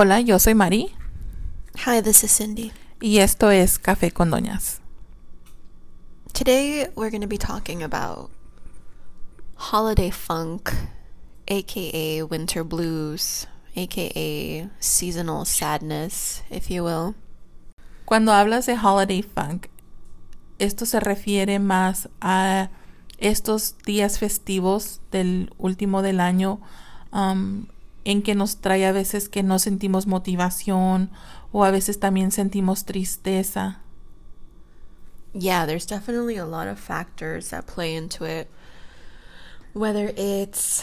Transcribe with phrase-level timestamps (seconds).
[0.00, 0.94] Hola, yo soy Mari.
[1.84, 2.70] Hi, this is Cindy.
[3.00, 4.78] Y esto es Café con Doñas.
[6.32, 8.30] Today we're going to be talking about
[9.56, 10.72] holiday funk,
[11.48, 17.16] aka winter blues, aka seasonal sadness, if you will.
[18.04, 19.66] Cuando hablas de holiday funk,
[20.60, 22.70] esto se refiere más a
[23.18, 26.60] estos días festivos del último del año
[27.10, 27.66] um,
[28.08, 31.10] en que nos trae a veces que no sentimos motivación
[31.52, 33.82] o a veces también sentimos tristeza.
[35.34, 38.48] Yeah, there's definitely a lot of factors that play into it.
[39.74, 40.82] Whether it's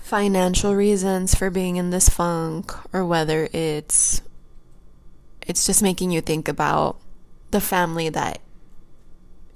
[0.00, 4.22] financial reasons for being in this funk or whether it's
[5.46, 6.96] it's just making you think about
[7.52, 8.40] the family that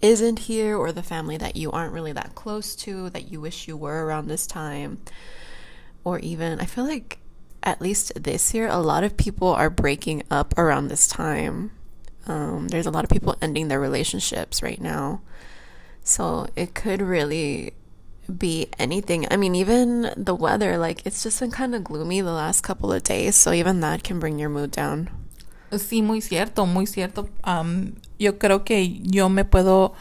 [0.01, 3.66] isn't here or the family that you aren't really that close to that you wish
[3.66, 4.99] you were around this time
[6.07, 7.18] or even I feel like
[7.65, 11.73] at least this year a lot of people are breaking up around this time.
[12.29, 15.21] Um, there's a lot of people ending their relationships right now.
[16.04, 17.74] So it could really
[18.30, 19.26] be anything.
[19.32, 22.93] I mean, even the weather, like it's just been kind of gloomy the last couple
[22.93, 25.10] of days, so even that can bring your mood down.
[25.73, 27.29] Sí, muy cierto, muy cierto.
[27.43, 29.95] Um, yo creo que yo me puedo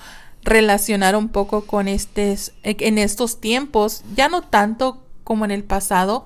[0.44, 6.26] relacionar un poco con estos, en estos tiempos, ya no tanto como en el pasado.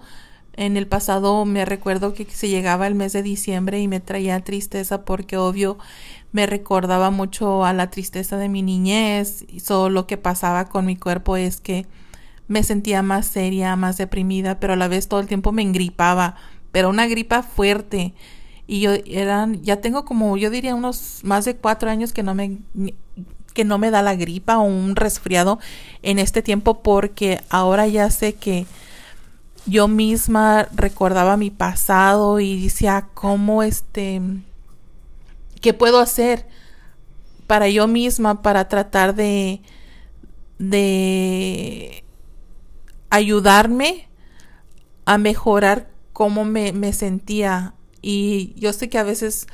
[0.54, 4.40] En el pasado me recuerdo que se llegaba el mes de diciembre y me traía
[4.42, 5.80] tristeza porque obvio
[6.32, 9.46] me recordaba mucho a la tristeza de mi niñez.
[9.48, 11.88] Y solo lo que pasaba con mi cuerpo es que
[12.48, 16.36] me sentía más seria, más deprimida, pero a la vez todo el tiempo me engripaba,
[16.72, 18.14] pero una gripa fuerte.
[18.68, 22.36] Y yo eran, ya tengo como, yo diría unos más de cuatro años que no
[22.36, 22.58] me,
[23.54, 25.60] que no me da la gripa o un resfriado
[26.02, 28.66] en este tiempo porque ahora ya sé que
[29.70, 34.22] yo misma recordaba mi pasado y decía cómo este
[35.62, 36.48] qué puedo hacer
[37.48, 39.62] para yo misma para tratar de
[40.58, 42.04] de
[43.10, 44.10] ayudarme
[45.06, 49.48] a mejorar cómo me, me sentía y yo sé que a veces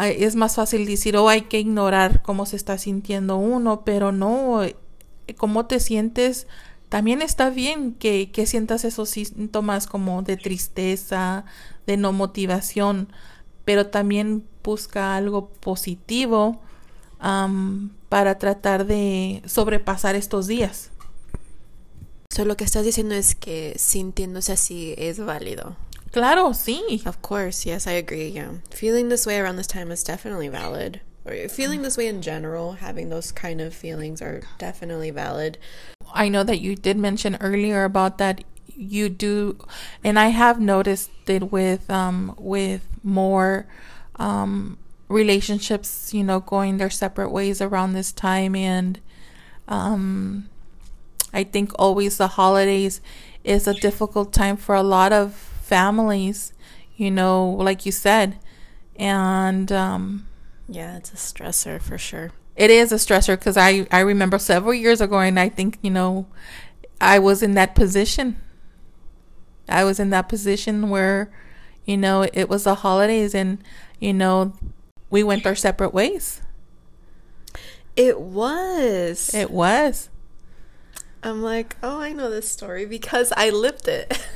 [0.00, 4.62] es más fácil decir, oh, hay que ignorar cómo se está sintiendo uno, pero no,
[5.36, 6.46] cómo te sientes
[6.92, 11.46] también está bien que, que sientas esos síntomas como de tristeza,
[11.86, 13.10] de no motivación,
[13.64, 16.60] pero también busca algo positivo
[17.24, 20.90] um, para tratar de sobrepasar estos días.
[22.28, 25.76] So, lo que estás diciendo es que sintiéndose así es válido.
[26.10, 27.02] Claro, sí.
[27.06, 28.32] Of course, yes, I agree.
[28.32, 28.60] Yeah.
[28.70, 31.00] Feeling this way around this time is definitely valid.
[31.24, 35.56] Or feeling this way in general, having those kind of feelings are definitely valid.
[36.14, 39.58] I know that you did mention earlier about that you do
[40.02, 43.66] and I have noticed it with um with more
[44.16, 44.78] um
[45.08, 49.00] relationships, you know, going their separate ways around this time and
[49.68, 50.48] um
[51.32, 53.00] I think always the holidays
[53.44, 56.52] is a difficult time for a lot of families,
[56.96, 58.38] you know, like you said.
[58.96, 60.26] And um
[60.68, 64.74] yeah, it's a stressor for sure it is a stressor because I, I remember several
[64.74, 66.26] years ago and I think, you know,
[67.00, 68.36] I was in that position.
[69.68, 71.32] I was in that position where,
[71.86, 73.62] you know, it was the holidays and,
[74.00, 74.52] you know,
[75.10, 76.42] we went our separate ways.
[77.96, 79.34] It was.
[79.34, 80.08] It was.
[81.22, 84.26] I'm like, oh, I know this story because I lived it.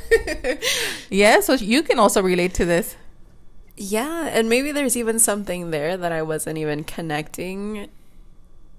[1.11, 2.97] yeah, so you can also relate to this.
[3.77, 7.89] Yeah, and maybe there's even something there that I wasn't even connecting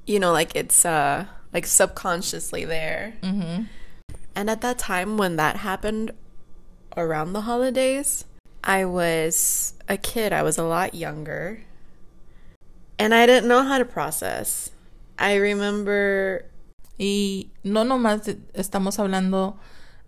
[0.07, 3.13] you know, like it's uh like subconsciously there.
[3.21, 3.63] Mm-hmm.
[4.35, 6.11] And at that time when that happened
[6.95, 8.25] around the holidays,
[8.63, 10.33] I was a kid.
[10.33, 11.61] I was a lot younger.
[12.97, 14.71] And I didn't know how to process.
[15.19, 16.45] I remember
[16.99, 18.21] y no nomás
[18.53, 19.57] estamos hablando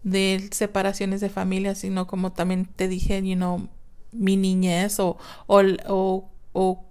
[0.03, 3.69] de separaciones de familia, sino como también te dije, you know,
[4.11, 5.17] mi niñez o,
[5.47, 6.88] o, o, o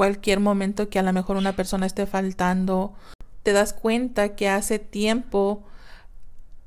[0.00, 2.94] cualquier momento que a lo mejor una persona esté faltando,
[3.42, 5.62] te das cuenta que hace tiempo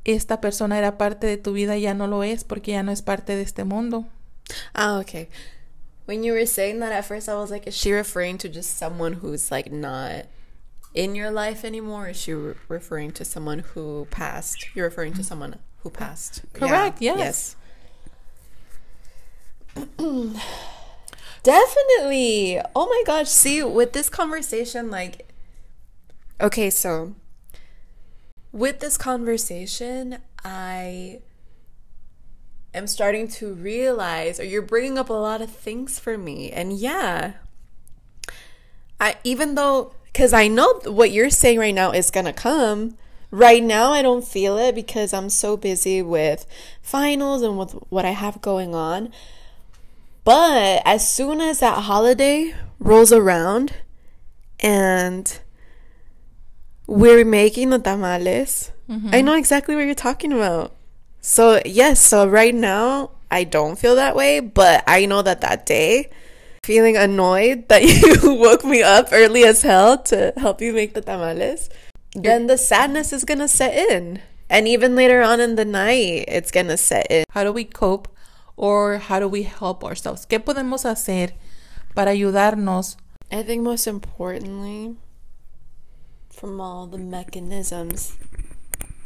[0.04, 2.92] esta persona era parte de tu vida y ya no lo es porque ya no
[2.92, 4.06] es parte de este mundo.
[4.76, 5.30] Ah, okay.
[6.06, 8.78] When you were saying that at first I was like, is she referring to just
[8.78, 10.28] someone who's like not
[10.94, 12.10] in your life anymore?
[12.10, 14.76] Is she re referring to someone who passed?
[14.76, 16.44] You're referring to someone who passed.
[16.54, 17.18] Correct, yeah.
[17.18, 17.56] yes.
[19.76, 19.90] yes.
[21.44, 22.60] Definitely.
[22.74, 23.30] Oh my gosh.
[23.30, 25.30] See, with this conversation, like,
[26.40, 27.16] okay, so
[28.54, 31.20] with this conversation, I
[32.74, 36.50] am starting to realize, or you're bringing up a lot of things for me.
[36.50, 37.34] And yeah,
[39.00, 42.98] I even though, because I know what you're saying right now is gonna come.
[43.32, 46.46] Right now, I don't feel it because I'm so busy with
[46.84, 49.12] finals and with what I have going on.
[50.24, 53.74] But as soon as that holiday rolls around
[54.60, 55.40] and
[56.88, 59.10] we're making the tamales, mm-hmm.
[59.12, 60.76] I know exactly what you're talking about.
[61.22, 65.66] So, yes, so right now I don't feel that way, but I know that that
[65.66, 66.10] day,
[66.64, 67.84] feeling annoyed that
[68.24, 71.70] you woke me up early as hell to help you make the tamales,
[72.14, 74.22] then the sadness is gonna set in.
[74.50, 77.26] And even later on in the night, it's gonna set in.
[77.32, 78.13] How do we cope
[78.56, 80.26] or how do we help ourselves?
[80.26, 81.34] ¿Qué podemos hacer
[81.96, 82.98] para ayudarnos?
[83.32, 84.96] I think most importantly,
[86.30, 88.16] from all the mechanisms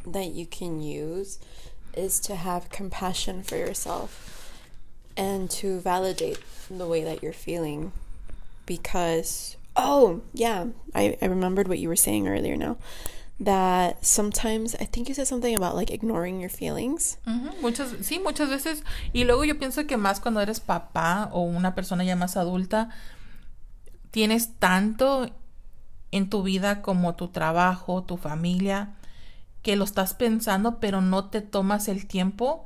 [0.05, 1.39] that you can use,
[1.95, 4.51] is to have compassion for yourself
[5.15, 6.39] and to validate
[6.69, 7.91] the way that you're feeling.
[8.65, 12.77] Because, oh, yeah, I, I remembered what you were saying earlier now.
[13.39, 17.19] That sometimes, I think you said something about like ignoring your feelings.
[17.61, 18.83] Muchas, sí, muchas veces.
[19.13, 22.89] Y luego yo pienso que más cuando eres papá o una persona ya más adulta,
[24.09, 25.29] tienes tanto
[26.11, 28.95] en tu vida como tu trabajo, tu familia,
[29.61, 32.65] que lo estás pensando, pero no te tomas el tiempo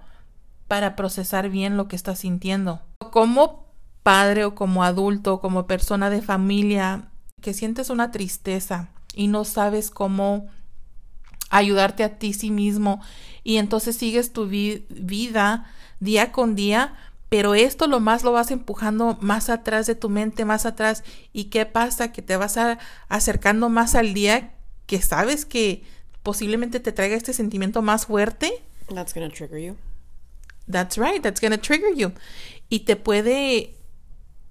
[0.67, 2.81] para procesar bien lo que estás sintiendo.
[3.11, 3.65] Como
[4.03, 7.09] padre o como adulto, como persona de familia,
[7.41, 10.47] que sientes una tristeza y no sabes cómo
[11.51, 13.01] ayudarte a ti sí mismo
[13.43, 16.95] y entonces sigues tu vida día con día,
[17.29, 21.03] pero esto lo más lo vas empujando más atrás de tu mente, más atrás.
[21.31, 22.11] ¿Y qué pasa?
[22.11, 22.57] Que te vas
[23.07, 24.55] acercando más al día
[24.85, 25.83] que sabes que
[26.23, 28.51] posiblemente te traiga este sentimiento más fuerte.
[28.93, 29.77] That's gonna trigger you.
[30.69, 32.11] That's right, that's gonna trigger you.
[32.67, 33.75] Y te puede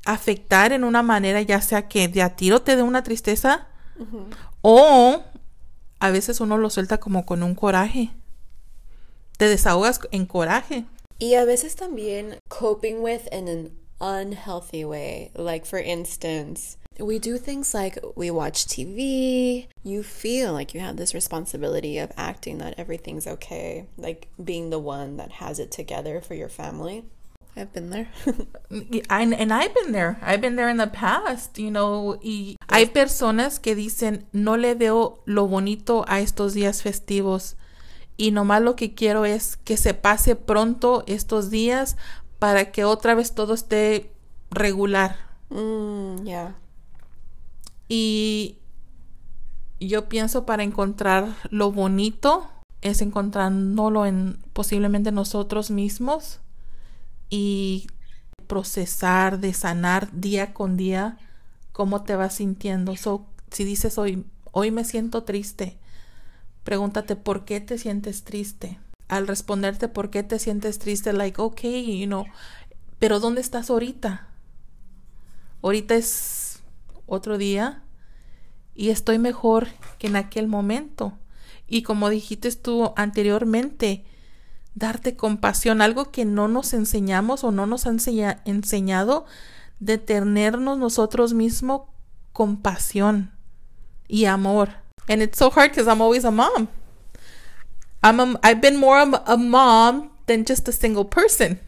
[0.05, 3.67] afectar en una manera, ya sea que de a tiro te dé una tristeza
[4.63, 5.23] o
[6.01, 8.11] a veces uno lo suelta como con un coraje.
[9.37, 10.87] Te desahogas en coraje.
[11.19, 13.71] Y a veces también coping with in an
[14.01, 15.31] unhealthy way.
[15.35, 19.69] Like, for instance, we do things like we watch TV.
[19.83, 24.79] You feel like you have this responsibility of acting that everything's okay, like being the
[24.79, 27.05] one that has it together for your family.
[27.57, 28.09] I've been there.
[29.11, 30.19] and, and I've been there.
[30.23, 32.19] I've been there in the past, you know.
[32.23, 37.57] Y hay personas que dicen, no le veo lo bonito a estos días festivos.
[38.17, 41.97] Y nomás lo que quiero es que se pase pronto estos días
[42.39, 44.13] para que otra vez todo esté
[44.51, 45.17] regular.
[45.49, 46.57] Mm, yeah.
[47.89, 48.59] Y
[49.81, 52.47] yo pienso para encontrar lo bonito
[52.83, 56.41] es encontrándolo en posiblemente nosotros mismos
[57.31, 57.87] y
[58.47, 61.17] procesar, de sanar día con día
[61.73, 62.97] cómo te vas sintiendo.
[62.97, 65.79] So, si dices hoy, hoy me siento triste,
[66.65, 68.79] pregúntate por qué te sientes triste.
[69.09, 72.27] Al responderte por qué te sientes triste, like, okay, you know,
[72.99, 74.29] pero ¿dónde estás ahorita?
[75.63, 76.61] Ahorita es
[77.07, 77.83] otro día
[78.75, 79.69] y estoy mejor
[79.99, 81.13] que en aquel momento.
[81.67, 84.05] Y como dijiste tú anteriormente,
[84.81, 87.99] darte compasión, algo que no nos enseñamos o no nos han
[88.45, 89.27] enseñado
[89.79, 91.83] de tenernos nosotros mismos
[92.33, 93.31] compasión
[94.09, 94.71] y amor.
[95.09, 96.69] And it's so hard because I'm always a mom.
[98.03, 101.61] I'm a, I've been more a mom than just a single person.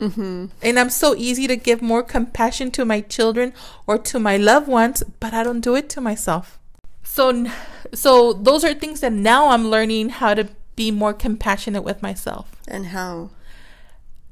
[0.00, 0.46] Mm-hmm.
[0.62, 3.52] And I'm so easy to give more compassion to my children
[3.86, 6.58] or to my loved ones, but I don't do it to myself.
[7.04, 7.46] So,
[7.92, 12.56] so those are things that now I'm learning how to be more compassionate with myself.
[12.68, 13.30] And how?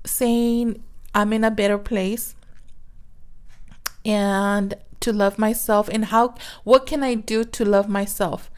[0.04, 0.82] Saying
[1.14, 2.34] I'm in a better place
[4.04, 6.34] and to love myself and how
[6.64, 8.50] what can I do to love myself?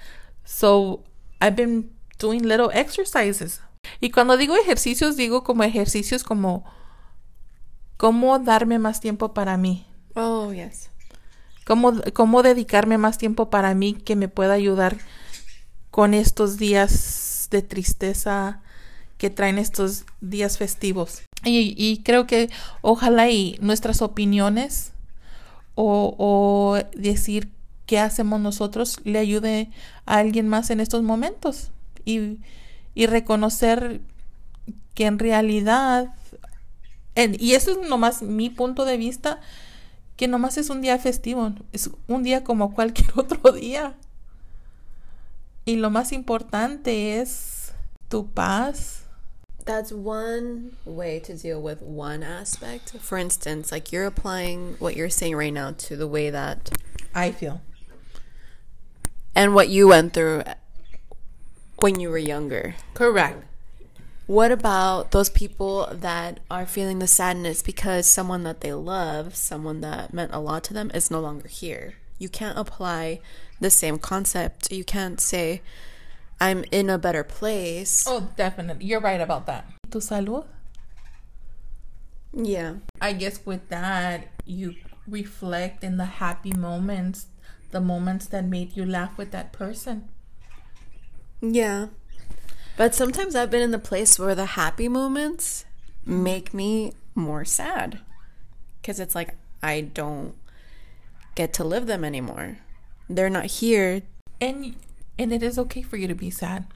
[0.45, 1.03] So
[1.41, 3.61] I've been doing little exercises.
[4.01, 6.65] Y cuando digo ejercicios, digo como ejercicios como
[7.97, 9.87] cómo darme más tiempo para mí.
[10.17, 10.91] Oh, yes.
[11.65, 14.99] Cómo, cómo dedicarme más tiempo para mí que me pueda ayudar
[15.91, 16.93] con estos días
[17.51, 18.61] de tristeza
[19.19, 21.23] que traen estos días festivos.
[21.45, 24.93] Y, creo que ojalá y nuestras opiniones
[25.75, 27.51] o, decir
[27.87, 29.71] qué hacemos nosotros le ayude
[30.07, 31.71] a alguien más en estos momentos
[32.07, 32.39] y,
[32.95, 34.01] y reconocer
[34.95, 36.15] que en realidad
[37.17, 39.41] y eso es nomás mi punto de vista,
[40.17, 43.95] que nomás es un día festivo, es un día como cualquier otro día.
[45.67, 47.73] Y lo más importante es
[48.09, 49.01] tu paz.
[49.65, 52.93] that's one way to deal with one aspect.
[53.01, 56.71] For instance, like you're applying what you're saying right now to the way that
[57.15, 57.63] I feel.
[59.35, 60.43] and what you went through
[61.79, 62.75] when you were younger.
[62.93, 63.43] Correct.
[64.27, 69.81] What about those people that are feeling the sadness because someone that they love, someone
[69.83, 71.95] that meant a lot to them, is no longer here?
[72.19, 73.21] You can't apply
[73.61, 74.73] the same concept.
[74.73, 75.63] You can't say,
[76.41, 78.05] I'm in a better place.
[78.07, 78.87] Oh, definitely.
[78.87, 79.67] You're right about that.
[79.91, 80.47] Tu salud?
[82.33, 82.75] Yeah.
[83.01, 84.75] I guess with that, you
[85.07, 87.27] reflect in the happy moments,
[87.71, 90.09] the moments that made you laugh with that person.
[91.41, 91.89] Yeah.
[92.77, 95.65] But sometimes I've been in the place where the happy moments
[96.05, 98.01] make me more sad.
[98.81, 100.35] Because it's like, I don't
[101.35, 102.59] get to live them anymore.
[103.09, 104.03] They're not here.
[104.41, 104.77] And
[105.19, 106.67] and it is okay for you to be sad.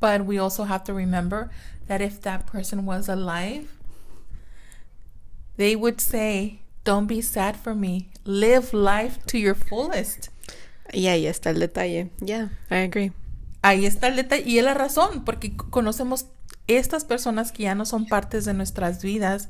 [0.00, 1.50] But we also have to remember
[1.86, 3.70] that if that person was alive,
[5.56, 8.10] they would say, "Don't be sad for me.
[8.24, 10.28] Live life to your fullest."
[10.92, 12.10] Yeah, ahí está el detalle.
[12.20, 13.12] Yeah, I agree.
[13.62, 16.26] Ahí está el detalle y es la razón, porque conocemos
[16.66, 19.48] estas personas que ya no son partes de nuestras vidas,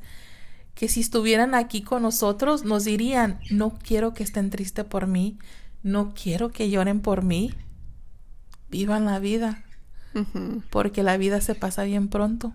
[0.75, 5.39] que si estuvieran aquí con nosotros nos dirían, no quiero que estén tristes por mí,
[5.83, 7.55] no quiero que lloren por mí,
[8.71, 9.65] vivan la vida,
[10.71, 12.55] porque la vida se pasa bien pronto.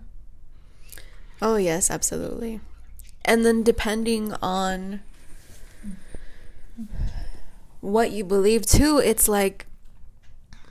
[1.40, 2.60] Oh, yes, absolutely.
[3.24, 5.00] And then depending on
[7.80, 9.66] what you believe too, it's like,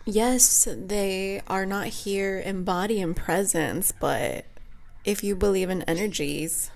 [0.06, 4.46] yes, they are not here in body and presence, but
[5.06, 6.72] if you believe in energies,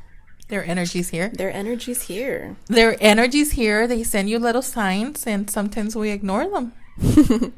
[0.52, 1.30] Their energy's here.
[1.30, 2.58] their energies here.
[2.68, 3.88] Their energy's here.
[3.88, 6.74] They send you little signs, and sometimes we ignore them.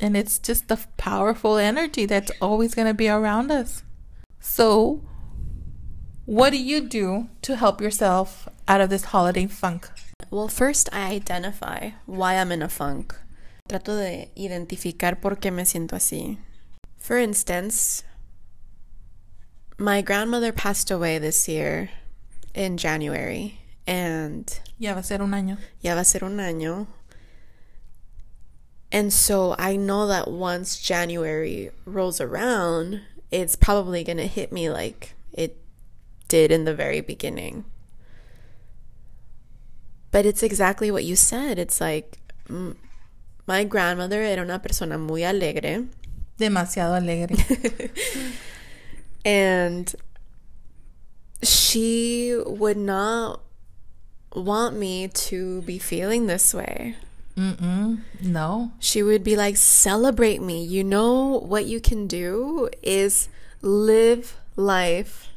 [0.00, 3.82] and it's just the powerful energy that's always going to be around us.
[4.38, 5.02] So,
[6.24, 9.90] what do you do to help yourself out of this holiday funk?
[10.30, 13.12] Well, first I identify why I'm in a funk.
[13.68, 16.38] Trato de identificar por qué me siento así.
[16.96, 18.04] For instance,
[19.78, 21.90] my grandmother passed away this year
[22.54, 25.58] in January, and Ya va a ser un año.
[25.80, 26.86] ya va a ser un año.
[28.92, 34.70] And so I know that once January rolls around, it's probably going to hit me
[34.70, 35.56] like it
[36.28, 37.64] did in the very beginning.
[40.12, 41.58] But it's exactly what you said.
[41.58, 42.18] It's like
[43.46, 45.86] my grandmother era una persona muy alegre.
[46.38, 47.90] Demasiado alegre.
[49.26, 49.92] And
[51.42, 53.40] she would not
[54.32, 56.94] want me to be feeling this way.
[57.36, 58.00] Mm-mm.
[58.22, 58.70] No.
[58.78, 60.64] She would be like, celebrate me.
[60.64, 63.28] You know what you can do is
[63.62, 65.28] live life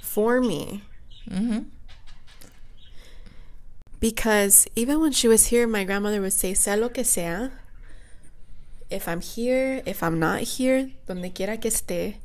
[0.00, 0.82] for me.
[1.30, 1.60] Mm-hmm.
[4.00, 7.50] Because even when she was here, my grandmother would say, sea lo que sea.
[8.90, 12.16] If I'm here, if I'm not here, donde quiera que esté,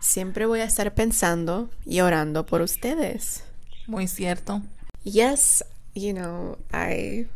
[0.00, 3.42] siempre voy a estar pensando y orando por ustedes.
[3.86, 4.62] Muy cierto.
[5.04, 5.62] yes,
[5.94, 7.26] you know, I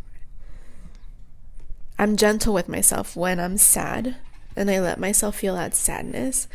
[1.99, 4.17] I'm gentle with myself when I'm sad
[4.57, 6.49] and I let myself feel that sadness.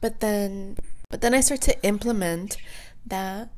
[0.00, 0.76] But then
[1.10, 2.58] but then I start to implement
[3.06, 3.48] that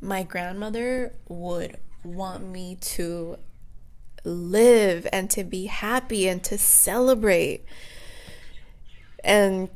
[0.00, 3.36] my grandmother would want me to
[4.24, 7.64] live and to be happy and to celebrate.
[9.22, 9.68] And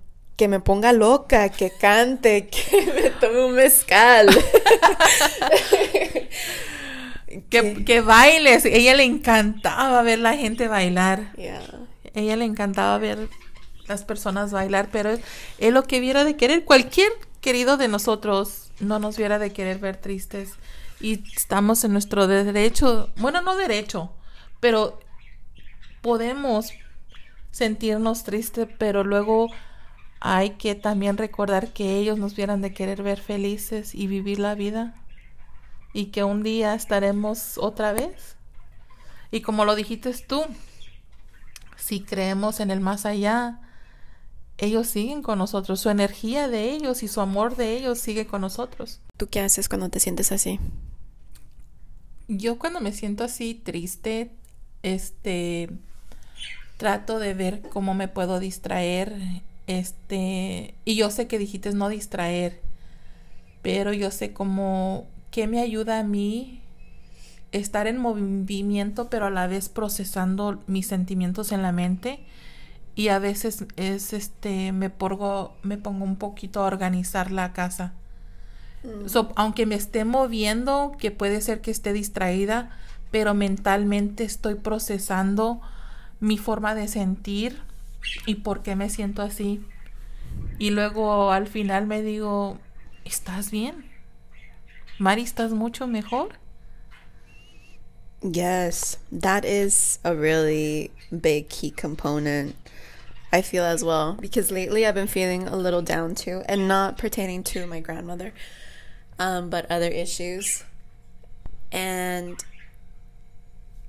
[0.42, 4.28] que me ponga loca, que cante, que me tome un mezcal.
[7.48, 8.66] Que, que bailes.
[8.66, 11.32] Ella le encantaba ver la gente bailar.
[11.36, 11.62] yeah.
[12.12, 13.30] Ella le encantaba ver
[13.86, 15.20] las personas bailar, pero es,
[15.58, 16.66] es lo que viera de querer.
[16.66, 20.50] Cualquier querido de nosotros no nos viera de querer ver tristes.
[21.00, 24.12] Y estamos en nuestro derecho, bueno, no derecho,
[24.60, 25.00] pero
[26.02, 26.74] podemos
[27.50, 29.48] sentirnos tristes, pero luego
[30.24, 34.54] hay que también recordar que ellos nos vieran de querer ver felices y vivir la
[34.54, 34.94] vida.
[35.92, 38.36] Y que un día estaremos otra vez.
[39.32, 40.44] Y como lo dijiste tú,
[41.76, 43.62] si creemos en el más allá,
[44.58, 45.80] ellos siguen con nosotros.
[45.80, 49.00] Su energía de ellos y su amor de ellos sigue con nosotros.
[49.16, 50.60] ¿Tú qué haces cuando te sientes así?
[52.28, 54.30] Yo cuando me siento así triste,
[54.84, 55.68] este
[56.76, 59.42] trato de ver cómo me puedo distraer,
[59.78, 62.60] este, y yo sé que dijiste no distraer,
[63.62, 66.62] pero yo sé cómo qué me ayuda a mí
[67.52, 72.20] estar en movimiento, pero a la vez procesando mis sentimientos en la mente,
[72.94, 77.94] y a veces es este me pongo me pongo un poquito a organizar la casa.
[79.06, 82.76] So, aunque me esté moviendo, que puede ser que esté distraída,
[83.12, 85.60] pero mentalmente estoy procesando
[86.18, 87.60] mi forma de sentir
[88.26, 89.64] y por qué me siento así.
[90.58, 92.58] Y luego al final me digo,
[93.04, 93.90] ¿estás bien?
[94.98, 96.38] Mari, ¿estás mucho mejor?
[98.22, 102.54] Yes, that is a really big key component.
[103.32, 106.98] I feel as well because lately I've been feeling a little down too, and not
[106.98, 108.32] pertaining to my grandmother,
[109.18, 110.64] um, but other issues.
[111.72, 112.44] And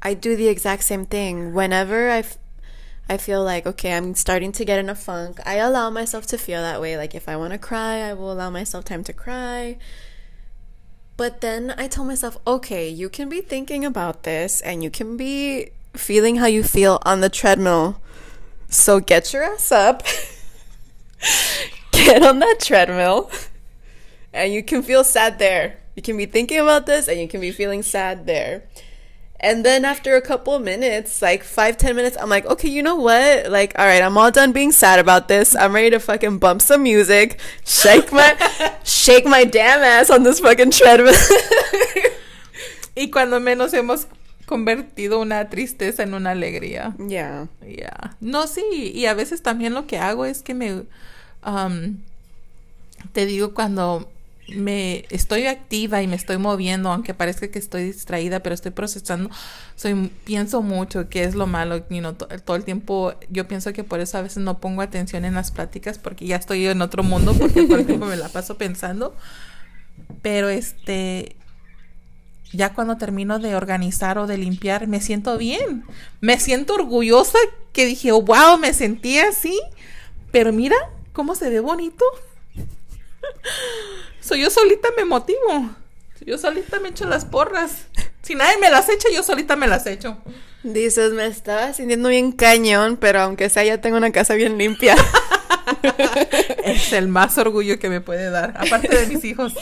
[0.02, 2.24] I do the exact same thing whenever I,
[3.10, 5.40] I feel like okay, I'm starting to get in a funk.
[5.46, 6.98] I allow myself to feel that way.
[6.98, 9.78] Like if I want to cry, I will allow myself time to cry.
[11.16, 15.16] But then I tell myself, okay, you can be thinking about this and you can
[15.16, 18.02] be feeling how you feel on the treadmill.
[18.68, 20.04] So get your ass up,
[21.92, 23.30] get on that treadmill,
[24.34, 25.78] and you can feel sad there.
[25.96, 28.64] You can be thinking about this and you can be feeling sad there.
[29.44, 32.82] And then after a couple of minutes, like five, ten minutes, I'm like, okay, you
[32.82, 33.52] know what?
[33.52, 35.54] Like, all right, I'm all done being sad about this.
[35.54, 38.34] I'm ready to fucking bump some music, shake my,
[38.86, 41.14] shake my damn ass on this fucking treadmill.
[42.96, 44.06] Y cuando menos hemos
[44.46, 46.94] convertido una tristeza en una alegría.
[47.10, 47.48] yeah.
[47.68, 48.16] Ya.
[48.22, 50.84] No, sí, y a veces también lo que hago es que me
[51.44, 51.98] um,
[53.14, 54.08] te digo cuando
[54.50, 59.30] me estoy activa y me estoy moviendo, aunque parezca que estoy distraída, pero estoy procesando,
[59.76, 63.72] soy pienso mucho que es lo malo, you know, to- todo el tiempo yo pienso
[63.74, 66.82] que por eso a veces no pongo atención en las pláticas porque ya estoy en
[66.82, 69.16] otro mundo porque todo el tiempo me la paso pensando.
[70.22, 71.36] Pero este
[72.52, 75.84] ya cuando termino de organizar o de limpiar, me siento bien.
[76.22, 77.40] Me siento orgullosa
[77.72, 79.60] que dije, oh, wow, me sentí así.
[80.32, 80.76] Pero mira
[81.14, 82.06] cómo se ve bonito.
[84.24, 85.70] So, yo solita me motivo.
[86.26, 87.88] Yo solita me echo las porras.
[88.22, 90.18] Si nadie me las echa, yo solita me las echo.
[90.64, 94.96] Dices, me estaba sintiendo bien cañón, pero aunque sea, ya tengo una casa bien limpia.
[96.66, 99.54] Es el más orgullo que me puede dar, aparte de mis hijos.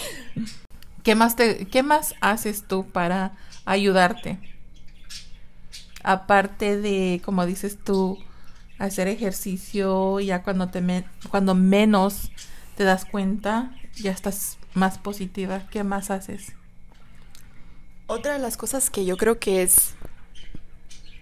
[1.04, 3.32] ¿Qué más te, qué más haces tú para
[3.66, 4.38] ayudarte?
[6.04, 8.18] Aparte de, como dices tú,
[8.80, 12.32] hacer ejercicio, ya cuando te me- cuando menos
[12.76, 13.72] te das cuenta,
[14.02, 15.68] ya estás más positiva.
[15.70, 16.54] ¿Qué más haces?
[18.08, 19.94] Otra de las cosas que yo creo que es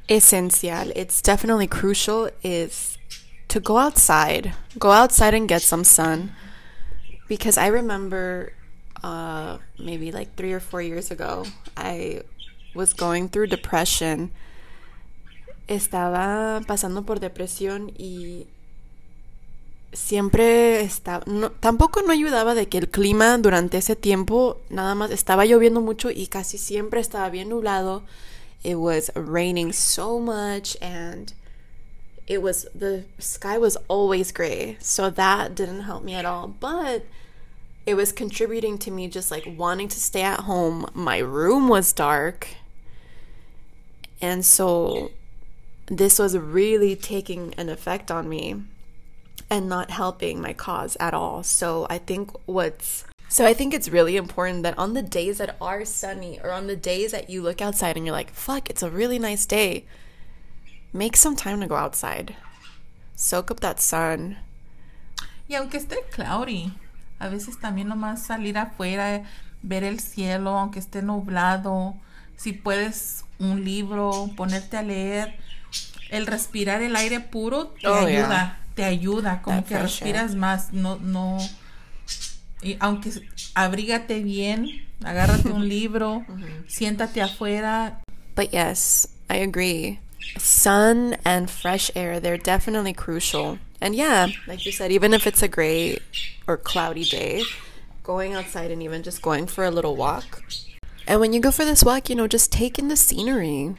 [0.07, 2.97] esencial, it's definitely crucial, is
[3.47, 4.53] to go outside.
[4.77, 6.31] Go outside and get some sun.
[7.27, 8.53] Because I remember
[9.03, 11.45] uh, maybe like three or four years ago,
[11.77, 12.23] I
[12.73, 14.31] was going through depression.
[15.67, 18.47] Estaba pasando por depresión y
[19.93, 25.11] siempre estaba no, tampoco no ayudaba de que el clima durante ese tiempo nada más
[25.11, 28.03] estaba lloviendo mucho y casi siempre estaba bien nublado.
[28.63, 31.33] It was raining so much and
[32.27, 36.47] it was the sky was always gray so that didn't help me at all.
[36.47, 37.03] But
[37.85, 40.85] it was contributing to me just like wanting to stay at home.
[40.93, 42.47] My room was dark.
[44.21, 45.11] And so
[45.87, 48.63] this was really taking an effect on me
[49.49, 51.43] and not helping my cause at all.
[51.43, 55.55] So I think what's so I think it's really important that on the days that
[55.61, 58.81] are sunny or on the days that you look outside and you're like, fuck, it's
[58.81, 59.85] a really nice day,
[60.91, 62.35] make some time to go outside.
[63.15, 64.37] Soak up that sun.
[65.47, 66.73] Y aunque esté cloudy,
[67.19, 69.23] a veces también nomás salir afuera,
[69.61, 71.95] ver el cielo, aunque esté nublado,
[72.35, 75.35] si puedes un libro, ponerte a leer,
[76.09, 78.59] el respirar el aire puro te Oh, ayuda, yeah.
[78.79, 80.35] Te ayuda, como que air.
[80.37, 81.37] más, no, no,
[82.61, 83.11] y aunque
[83.53, 86.25] abrígate bien, agárrate un libro,
[86.67, 88.01] siéntate afuera,
[88.35, 89.99] But yes, I agree.
[90.37, 93.59] Sun and fresh air, they're definitely crucial.
[93.81, 95.99] And yeah, like you said, even if it's a gray
[96.47, 97.43] or cloudy day,
[98.01, 100.41] going outside and even just going for a little walk.
[101.05, 103.75] And when you go for this walk, you know, just take in the scenery.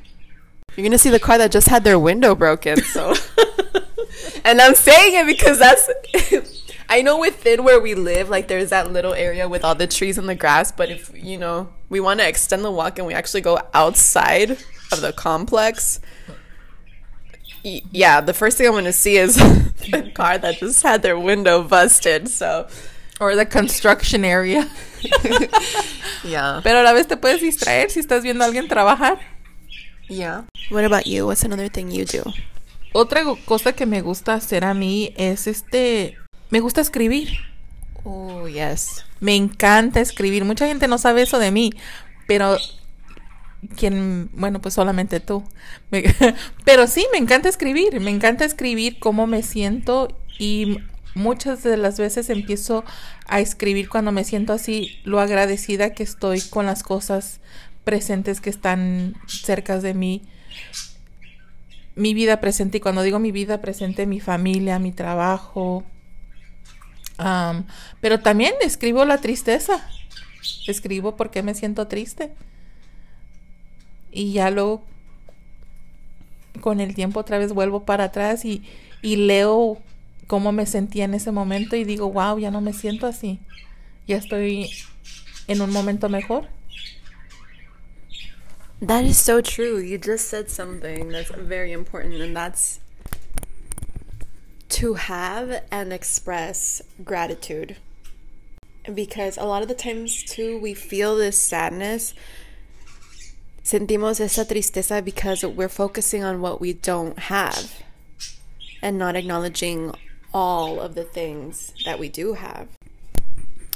[0.77, 2.83] You're going to see the car that just had their window broken.
[2.83, 3.15] So,
[4.45, 5.89] and I'm saying it because that's.
[6.91, 10.19] I know within where we live, like there's that little area with all the trees
[10.19, 13.15] and the grass, but if, you know, we want to extend the walk and we
[13.15, 14.51] actually go outside
[14.91, 16.01] of the complex,
[17.65, 19.37] y- yeah, the first thing I'm going to see is
[19.93, 22.29] the car that just had their window busted.
[22.29, 22.67] So,
[23.21, 24.69] or the construction area.
[26.25, 26.61] yeah.
[26.65, 29.21] Pero a la vez te puedes distraer si estás viendo a alguien trabajar.
[30.09, 30.43] Yeah.
[30.71, 31.27] What about you?
[31.27, 32.25] What's another thing you do?
[32.93, 36.17] Otra cosa que me gusta hacer a mí es este,
[36.51, 37.31] me gusta escribir.
[38.05, 39.05] Oh, yes.
[39.21, 40.45] Me encanta escribir.
[40.45, 41.71] Mucha gente no sabe eso de mí,
[42.27, 42.57] pero
[43.77, 45.45] quien, bueno, pues solamente tú.
[45.91, 46.03] Me-
[46.65, 48.01] pero sí, me encanta escribir.
[48.01, 50.79] Me encanta escribir cómo me siento y
[51.15, 52.85] muchas de las veces empiezo
[53.27, 57.41] a escribir cuando me siento así, lo agradecida que estoy con las cosas
[57.85, 60.23] presentes que están cerca de mí.
[62.01, 65.85] Mi vida presente, y cuando digo mi vida presente, mi familia, mi trabajo,
[67.21, 67.67] Am,
[68.01, 69.87] pero también escribo la tristeza.
[70.67, 72.33] Escribo porque me siento triste.
[74.11, 74.83] Y ya luego,
[76.63, 78.63] con el tiempo, otra vez vuelvo para atrás y,
[79.03, 79.77] y leo
[80.27, 83.39] cómo me sentía en ese momento y digo, wow, ya no me siento así.
[84.07, 84.71] Ya estoy
[85.47, 86.49] en un momento mejor.
[88.81, 89.79] That is so true.
[89.79, 92.81] You just said something that's very important, and that's
[94.71, 97.77] to have and express gratitude.
[98.93, 102.15] Because a lot of the times, too, we feel this sadness.
[103.63, 107.83] Sentimos esa tristeza because we're focusing on what we don't have
[108.81, 109.93] and not acknowledging
[110.33, 112.69] all of the things that we do have.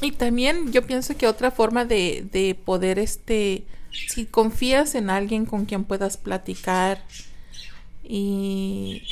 [0.00, 3.64] Y también yo pienso que otra forma de, de poder, este,
[4.08, 7.02] si confías en alguien con quien puedas platicar
[8.02, 9.02] y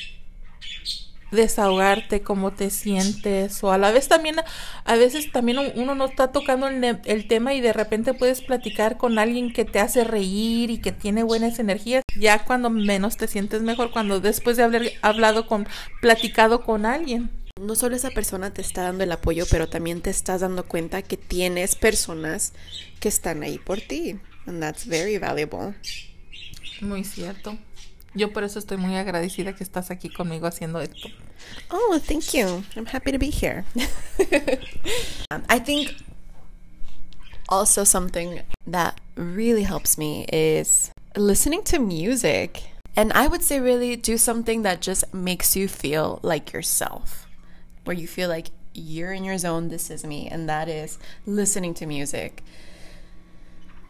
[1.30, 4.36] desahogarte, cómo te sientes, o a la vez también,
[4.84, 8.42] a veces también un- uno no está tocando el, el tema y de repente puedes
[8.42, 13.16] platicar con alguien que te hace reír y que tiene buenas energías, ya cuando menos
[13.16, 15.66] te sientes mejor, cuando después de haber hablado con,
[16.02, 17.30] platicado con alguien.
[17.58, 21.00] No solo esa persona te está dando el apoyo, pero también te estás dando cuenta
[21.00, 22.52] que tienes personas
[23.00, 24.18] que están ahí por ti.
[24.46, 25.74] And that's very valuable.
[26.80, 27.58] Muy cierto.
[28.14, 31.08] Yo por eso estoy muy agradecida que estás aquí conmigo haciendo esto.
[31.70, 32.64] Oh, thank you.
[32.76, 33.64] I'm happy to be here.
[35.30, 35.94] Um, I think
[37.48, 42.64] also something that really helps me is listening to music.
[42.94, 47.26] And I would say, really, do something that just makes you feel like yourself,
[47.84, 51.72] where you feel like you're in your zone, this is me, and that is listening
[51.74, 52.42] to music.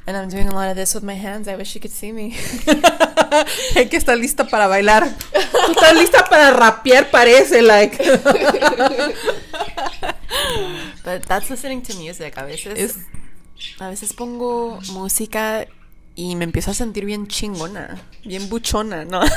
[0.07, 1.47] And I'm doing a lot of this with my hands.
[1.47, 2.35] I wish you could see me.
[3.75, 5.09] Es que está lista para bailar.
[5.67, 7.97] Tú estás lista para rapear, parece, like.
[11.05, 12.37] But that's listening to music.
[12.37, 12.99] A veces, Es-
[13.81, 15.67] a veces pongo música
[16.15, 19.23] y me empiezo a sentir bien chingona, bien buchona, ¿no?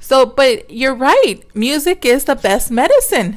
[0.00, 1.44] So, but you're right.
[1.54, 3.36] Music is the best medicine.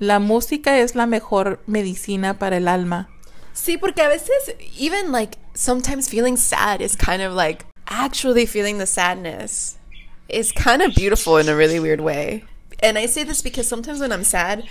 [0.00, 3.08] La música es la mejor medicina para el alma.
[3.54, 8.78] Sí, porque a veces, even like sometimes feeling sad is kind of like actually feeling
[8.78, 9.78] the sadness
[10.28, 12.44] is kind of beautiful in a really weird way.
[12.82, 14.64] And I say this because sometimes when I'm sad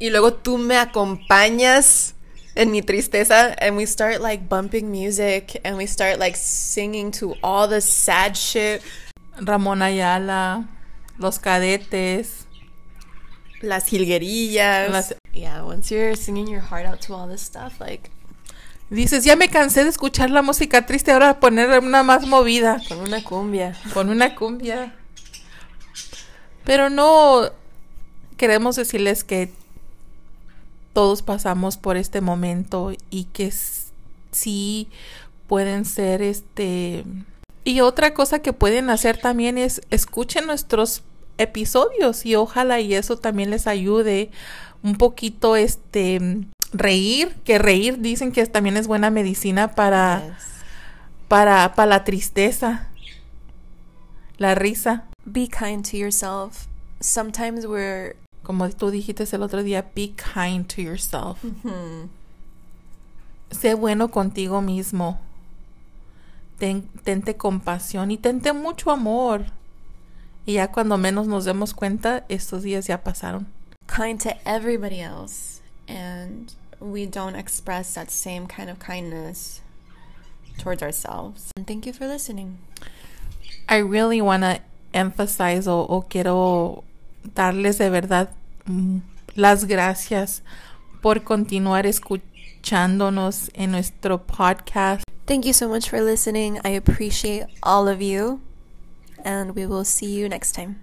[0.00, 2.12] y luego tú me acompañas
[2.54, 7.34] en mi tristeza and we start like bumping music and we start like singing to
[7.42, 8.82] all the sad shit,
[9.38, 10.68] Ramón Ayala,
[11.18, 12.43] Los Cadetes.
[13.64, 14.90] Las jilguerillas.
[14.90, 18.10] Las- yeah, once you're singing your heart out to all this stuff, like
[18.90, 22.80] Dices, ya me cansé de escuchar la música triste, ahora poner una más movida.
[22.86, 23.74] con una cumbia.
[23.94, 24.94] Con una cumbia.
[26.64, 27.50] Pero no
[28.36, 29.50] queremos decirles que
[30.92, 33.52] todos pasamos por este momento y que
[34.32, 34.88] sí
[35.48, 37.04] pueden ser este
[37.64, 41.02] y otra cosa que pueden hacer también es escuchen nuestros
[41.38, 44.30] episodios y ojalá y eso también les ayude
[44.82, 50.44] un poquito este reír, que reír dicen que también es buena medicina para Yes.
[51.28, 52.88] para para la tristeza.
[54.38, 55.04] La risa.
[55.24, 56.66] Be kind to yourself.
[57.00, 61.38] Sometimes we're Como tú dijiste el otro día, be kind to yourself.
[63.50, 65.18] Sé bueno contigo mismo.
[66.58, 69.44] Ten- tente compasión y tente mucho amor.
[70.46, 73.46] Y ya cuando menos nos demos cuenta, estos días ya pasaron.
[73.86, 79.60] kind to everybody else and we don't express that same kind of kindness
[80.58, 81.50] towards ourselves.
[81.56, 82.58] And thank you for listening.
[83.68, 84.60] I really want to
[84.92, 86.84] emphasize o, o quiero
[87.34, 88.30] darles de verdad
[88.66, 88.98] mm,
[89.36, 90.42] las gracias
[91.02, 95.04] por continuar escuchándonos en nuestro podcast.
[95.26, 96.58] Thank you so much for listening.
[96.64, 98.40] I appreciate all of you
[99.24, 100.72] and we will see you next time.